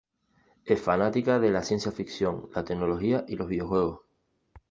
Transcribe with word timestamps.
Es 0.65 0.81
fanática 0.81 1.37
de 1.37 1.51
la 1.51 1.61
ciencia 1.61 1.91
ficción, 1.91 2.49
la 2.55 2.63
tecnología 2.65 3.23
y 3.27 3.35
los 3.35 3.47
videojuegos. 3.47 3.99